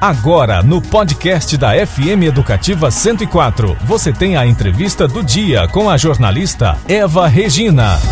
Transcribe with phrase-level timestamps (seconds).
[0.00, 5.98] Agora, no podcast da FM Educativa 104, você tem a entrevista do dia com a
[5.98, 7.98] jornalista Eva Regina.
[7.98, 8.08] 7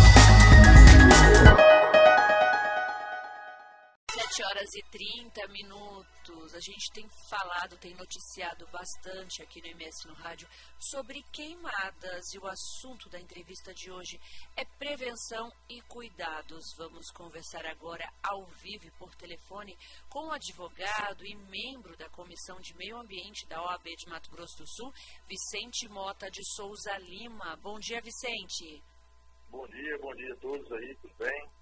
[4.43, 5.88] horas e 30 minutos.
[6.53, 10.47] A gente tem falado, tem noticiado bastante aqui no MS no Rádio
[10.79, 14.19] sobre queimadas e o assunto da entrevista de hoje
[14.55, 16.73] é prevenção e cuidados.
[16.77, 19.77] Vamos conversar agora ao vivo por telefone
[20.09, 24.57] com o advogado e membro da Comissão de Meio Ambiente da OAB de Mato Grosso
[24.57, 24.93] do Sul,
[25.27, 27.55] Vicente Mota de Souza Lima.
[27.57, 28.81] Bom dia, Vicente.
[29.49, 31.58] Bom dia, bom dia a todos aí, tudo bem?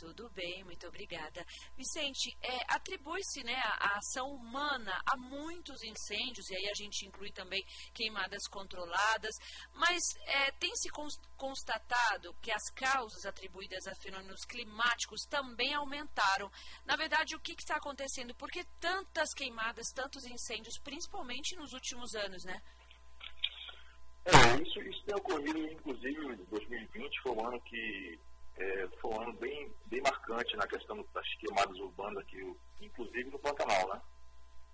[0.00, 1.44] Tudo bem, muito obrigada.
[1.76, 7.06] Vicente, é, atribui-se né, a, a, ação humana a muitos incêndios, e aí a gente
[7.06, 9.36] inclui também queimadas controladas,
[9.74, 10.88] mas é, tem se
[11.36, 16.50] constatado que as causas atribuídas a fenômenos climáticos também aumentaram.
[16.86, 18.34] Na verdade, o que está acontecendo?
[18.34, 22.58] Por que tantas queimadas, tantos incêndios, principalmente nos últimos anos, né?
[24.24, 28.18] É, isso, isso tem ocorrido, inclusive, em 2020 foi um ano que
[28.60, 29.72] é, foi um ano bem,
[30.40, 34.00] bem marcante na questão das queimadas urbanas aqui, inclusive no Pantanal, né?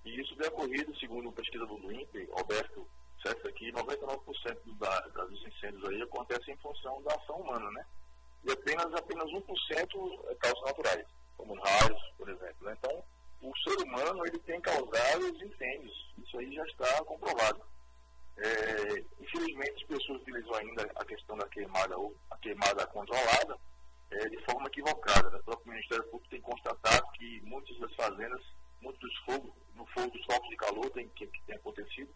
[0.05, 2.87] E isso tem ocorrido, segundo pesquisa do INPE, Alberto
[3.23, 7.85] César aqui, 99% da, dos incêndios aí acontecem em função da ação humana, né?
[8.45, 11.07] E apenas, apenas 1% é causas naturais,
[11.37, 12.67] como raios, por exemplo.
[12.67, 12.77] Né?
[12.79, 13.03] Então,
[13.43, 17.61] o ser humano ele tem causado os incêndios, isso aí já está comprovado.
[18.39, 23.59] É, infelizmente, as pessoas utilizam ainda a questão da queimada ou a queimada controlada
[24.11, 25.37] é, de forma equivocada.
[25.39, 28.43] O próprio Ministério Público tem constatado que muitas das fazendas,
[28.81, 32.13] muitos dos fogos, no fogo dos focos de calor tem, que, que tem acontecido,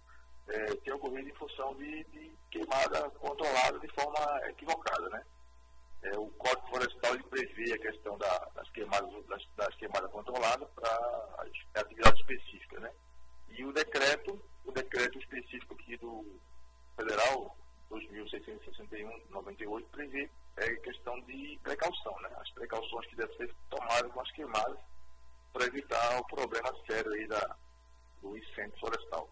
[0.48, 5.24] é, tem ocorrido em função de, de, queimada controlada de forma equivocada, né?
[6.02, 10.68] É, o Código Florestal ele prevê a questão da, das queimadas das, das queimadas controladas
[10.70, 12.90] para atividades específicas, né?
[13.50, 16.24] E o decreto, o decreto específico aqui do
[16.96, 17.56] federal
[17.90, 22.30] 2661/98 prevê é questão de precaução, né?
[22.36, 24.78] As precauções que devem ser tomadas com as queimadas
[25.52, 26.24] para evitar o
[26.60, 27.56] problema sério aí da,
[28.20, 29.28] do incêndio florestal.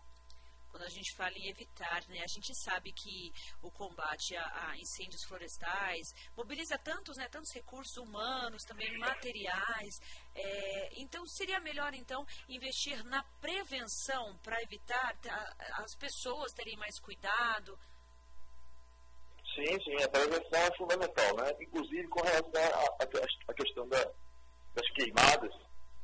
[0.71, 4.79] Quando a gente fala em evitar, né, a gente sabe que o combate a, a
[4.79, 9.99] incêndios florestais mobiliza tantos, né, tantos recursos humanos, também materiais.
[10.35, 16.99] É, então, seria melhor, então, investir na prevenção para evitar tá, as pessoas terem mais
[17.01, 17.79] cuidado,
[19.55, 21.53] Sim, sim, a prevenção é fundamental, né?
[21.61, 22.63] Inclusive com relação
[23.49, 23.99] à questão da,
[24.75, 25.53] das queimadas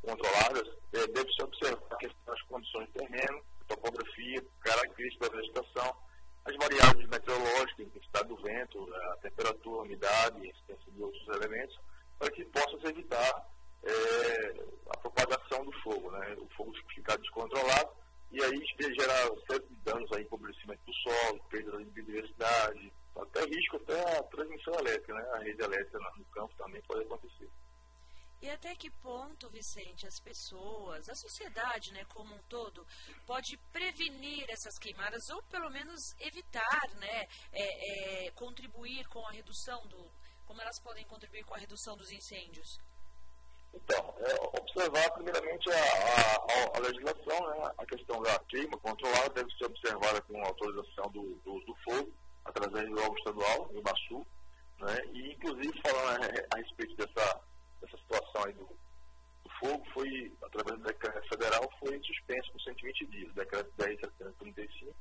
[0.04, 1.98] controladas, é, deve se observar
[2.28, 5.96] as condições de terreno, topografia, características da vegetação,
[6.44, 11.78] as variáveis meteorológicas, intensidade do vento, a temperatura, a umidade, a existência de outros elementos,
[12.18, 13.48] para que possa evitar
[13.82, 16.36] é, a propagação do fogo, né?
[16.38, 17.90] O fogo ficar descontrolado
[18.32, 24.18] e aí gerar certos danos aí, empobrecimento do solo, perda de biodiversidade, até risco até
[24.18, 25.22] a transmissão elétrica, né?
[25.34, 27.48] A rede elétrica no campo também pode acontecer.
[28.42, 32.86] E até que ponto, Vicente, as pessoas, a sociedade, né, como um todo,
[33.26, 39.86] pode prevenir essas queimadas ou pelo menos evitar, né, é, é, contribuir com a redução
[39.86, 40.10] do,
[40.46, 42.78] como elas podem contribuir com a redução dos incêndios?
[43.72, 49.50] Então, é, observar primeiramente a, a, a, legislação, né, a questão da queima controlada deve
[49.56, 52.12] ser observada com autorização do, do, do fogo
[52.44, 54.26] através do órgão estadual, o IMASU,
[54.80, 54.96] né?
[55.12, 57.40] e inclusive falando a, a, respeito dessa
[57.98, 61.28] situação aí do, do fogo, foi, através do decreto
[61.78, 64.94] foi suspenso por 120 dias, decreto 10.735,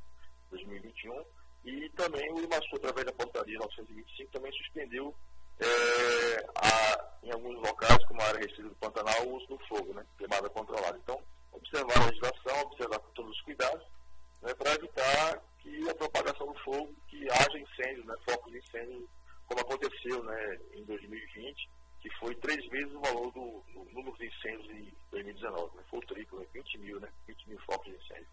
[0.51, 1.25] 2021,
[1.65, 5.15] e também o IMASU, através da portaria 925, também suspendeu
[5.59, 9.93] é, a, em alguns locais, como a área restrita do Pantanal, o uso do fogo,
[9.93, 10.97] né, queimada controlada.
[10.97, 11.21] Então,
[11.51, 13.85] observar a legislação, observar com todos os cuidados,
[14.41, 19.09] né, para evitar que a propagação do fogo, que haja incêndios, né, focos de incêndio,
[19.47, 21.69] como aconteceu né, em 2020,
[22.01, 25.77] que foi três vezes o valor do, do número de incêndios em 2019.
[25.77, 28.27] Né, foi o triplo, né, 20 mil, né, 20 mil focos de incêndio.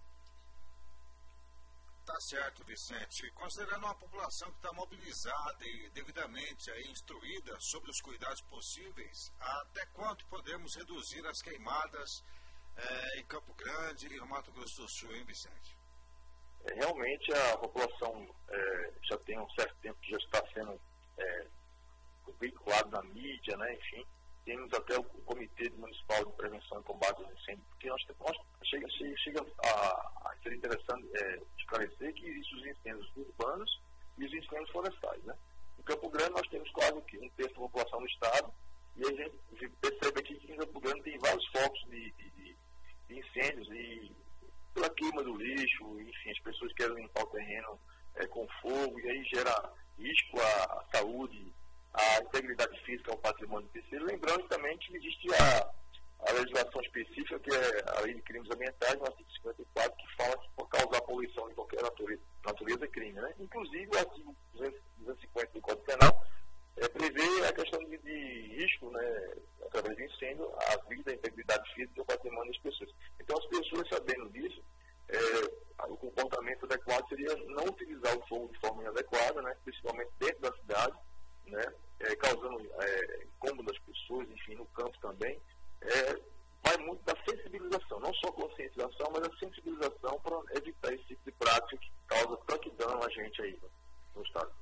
[2.21, 3.31] Certo, Vicente.
[3.31, 9.87] Considerando uma população que está mobilizada e devidamente aí, instruída sobre os cuidados possíveis, até
[9.87, 12.23] quanto podemos reduzir as queimadas
[12.77, 15.75] é, em Campo Grande e no Mato Grosso do Sul, hein, Vicente?
[16.67, 20.79] É, realmente a população é, já tem um certo tempo que já está sendo
[21.17, 21.47] é,
[22.39, 24.07] veiculado na mídia, né, enfim.
[24.51, 28.37] Temos até o Comitê Municipal de Prevenção e Combate aos Incêndios, porque nós, nós
[28.69, 33.81] chega, chega a, a, ser interessante é, esclarecer que existem os incêndios urbanos
[34.19, 35.23] e os incêndios florestais.
[35.23, 35.37] Né?
[35.79, 37.01] Em Campo Grande nós temos quase um
[37.37, 38.53] terço da população do estado
[38.97, 39.39] e a gente
[39.81, 42.57] percebe aqui que em Campo Grande tem vários focos de, de,
[43.07, 44.13] de incêndios e
[44.75, 47.79] pela queima do lixo, enfim, as pessoas querem limpar o terreno
[48.17, 51.55] é, com fogo e aí gera risco à, saúde,
[51.93, 54.07] à integridade física, ao patrimônio terceiro.
[54.07, 55.71] Lembrando também que existe a,
[56.29, 60.39] a legislação específica, que é a Lei de Crimes Ambientais, no artigo 54, que fala
[60.39, 63.21] que por causar poluição de qualquer natureza, natureza é crime.
[63.21, 63.35] Né?
[63.39, 66.27] Inclusive, o artigo 250 do Código Penal
[66.77, 69.35] é, prevê a questão de, de risco, né,
[69.67, 72.91] através de incêndio, a vida, a integridade física e o patrimônio das pessoas.
[73.21, 74.63] Então, as pessoas sabendo disso,
[75.09, 80.41] é, o comportamento adequado seria não utilizar o fogo de forma inadequada, né, principalmente dentro
[80.41, 80.97] da cidade,
[81.47, 85.41] né, é, causando é, incômodo às pessoas, enfim, no campo também.
[85.83, 86.21] É,
[86.63, 91.33] vai muito da sensibilização, não só conscientização, mas a sensibilização para evitar esse tipo de
[91.33, 93.59] prática que causa tanto dano a gente aí
[94.15, 94.53] no Estado.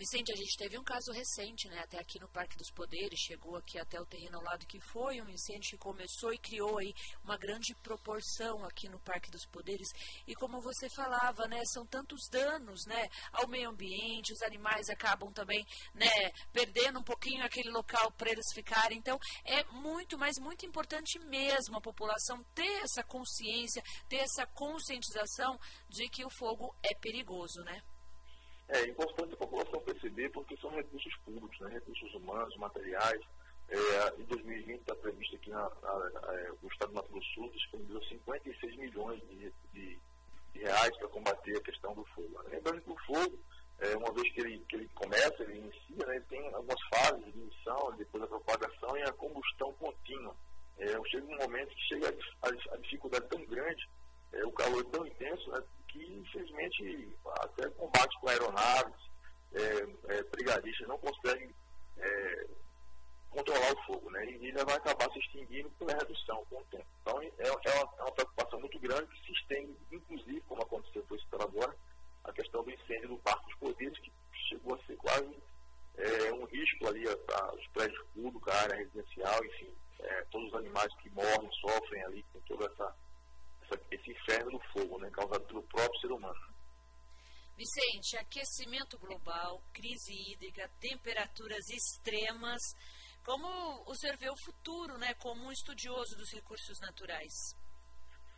[0.00, 3.54] Vicente, a gente teve um caso recente, né, até aqui no Parque dos Poderes, chegou
[3.54, 6.94] aqui até o terreno ao lado, que foi um incêndio que começou e criou aí
[7.22, 9.90] uma grande proporção aqui no Parque dos Poderes.
[10.26, 15.30] E como você falava, né, são tantos danos, né, ao meio ambiente, os animais acabam
[15.34, 16.08] também, né,
[16.50, 18.96] perdendo um pouquinho aquele local para eles ficarem.
[18.96, 25.58] Então, é muito, mas muito importante mesmo a população ter essa consciência, ter essa conscientização
[25.90, 27.82] de que o fogo é perigoso, né?
[28.72, 31.70] É importante a população perceber porque são recursos públicos, né?
[31.70, 33.20] recursos humanos, materiais.
[33.68, 37.34] É, em 2020 está previsto aqui na, na, na, é, o Estado do Mato Grosso
[37.34, 39.98] Sul disponibilizou 56 milhões de, de,
[40.52, 42.40] de reais para combater a questão do fogo.
[42.48, 43.38] Lembrando que o fogo,
[43.80, 47.24] é, uma vez que ele, que ele começa, ele inicia, né, ele tem algumas fases
[47.24, 50.34] de ignição, depois a propagação e a combustão contínua.
[50.78, 52.08] É, chega um momento que chega
[52.42, 53.88] a, a, a dificuldade tão grande,
[54.32, 59.10] é, o calor tão intenso, né, que infelizmente até combate com aeronaves,
[59.52, 61.52] é, é, brigadistas não conseguem
[61.98, 62.46] é,
[63.30, 64.24] controlar o fogo, né?
[64.26, 66.86] E ele vai acabar se extinguindo pela redução com o tempo.
[67.02, 71.02] Então é, é, uma, é uma preocupação muito grande que se estende, inclusive, como aconteceu
[71.04, 71.74] com esse agora,
[72.24, 74.12] a questão do incêndio do Parque dos Poderes, que
[74.48, 75.42] chegou a ser quase
[75.96, 80.54] é, um risco ali para os prédios públicos, a área residencial, enfim, é, todos os
[80.54, 82.94] animais que morrem, sofrem ali com toda essa
[83.70, 86.50] essa, esse inferno do fogo, né, causado pelo próprio ser humano.
[87.56, 88.16] Vicente,
[88.60, 92.60] aquecimento global, crise hídrica, temperaturas extremas.
[93.24, 93.46] Como
[93.86, 97.32] o senhor vê o futuro, né, como um estudioso dos recursos naturais?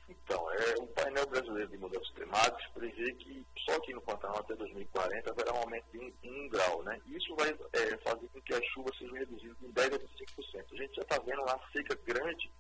[0.09, 4.55] Então, é, o painel brasileiro de mudanças climáticas prevê que só aqui no Pantanal até
[4.55, 7.01] 2040 haverá um aumento de 1 um, um grau, né?
[7.07, 10.73] Isso vai é, fazer com que as chuvas sejam reduzidas em 10 a 25%.
[10.73, 12.51] A gente já está vendo uma seca grande,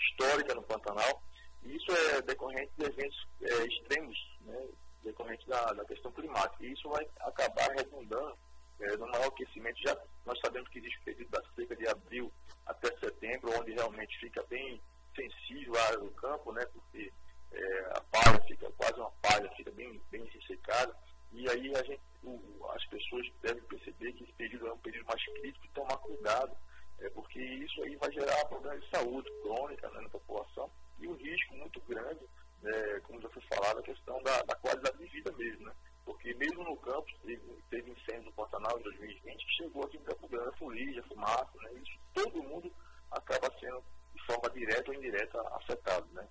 [0.00, 1.22] histórica no Pantanal,
[1.64, 4.68] isso é decorrente de eventos é, extremos, né,
[5.02, 6.64] decorrente da, da, questão climática.
[6.64, 8.36] E isso vai acabar redundando
[8.80, 9.80] é, no maior aquecimento.
[9.82, 12.32] Já nós sabemos que existe o período da seca de abril
[12.66, 14.80] até setembro, onde realmente fica bem
[15.14, 17.12] sensível a área do campo, né, porque
[17.52, 20.94] é, a palha fica quase uma palha, fica bem, bem ressecada.
[21.32, 25.06] E aí a gente, o, as pessoas devem perceber que esse período é um período
[25.06, 26.56] mais crítico e tomar cuidado,
[27.00, 31.14] é, porque isso aí vai gerar problemas de saúde crônica né, na população e um
[31.14, 32.20] risco muito grande,
[32.62, 35.72] né, como já foi falado, a questão da, da, qualidade de vida mesmo, né?
[36.04, 40.02] Porque mesmo no campo, teve, teve incêndio no Pantanal em 2020, que chegou aqui em
[40.02, 41.72] Campo Grande, fuligem, fumaça, né?
[41.74, 42.72] Isso todo mundo
[43.10, 43.82] acaba sendo,
[44.14, 46.26] de forma direta ou indireta, afetado, né?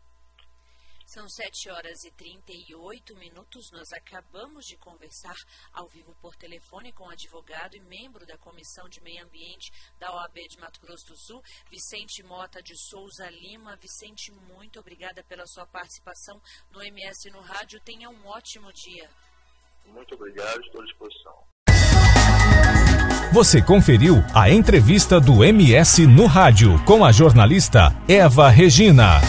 [1.14, 3.70] São 7 horas e 38 minutos.
[3.74, 5.36] Nós acabamos de conversar
[5.74, 10.10] ao vivo por telefone com o advogado e membro da Comissão de Meio Ambiente da
[10.10, 13.76] OAB de Mato Grosso do Sul, Vicente Mota de Souza Lima.
[13.76, 16.42] Vicente, muito obrigada pela sua participação
[16.72, 17.82] no MS no Rádio.
[17.82, 19.10] Tenha um ótimo dia.
[19.88, 21.44] Muito obrigado, estou à disposição.
[23.34, 29.20] Você conferiu a entrevista do MS no Rádio com a jornalista Eva Regina.